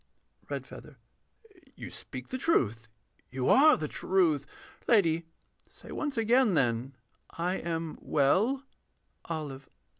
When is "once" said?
5.91-6.17